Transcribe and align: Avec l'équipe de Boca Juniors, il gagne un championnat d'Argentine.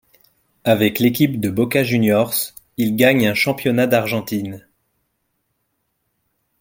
Avec 0.63 0.97
l'équipe 0.97 1.39
de 1.39 1.51
Boca 1.51 1.83
Juniors, 1.83 2.33
il 2.77 2.95
gagne 2.95 3.27
un 3.27 3.35
championnat 3.35 3.85
d'Argentine. 3.85 4.65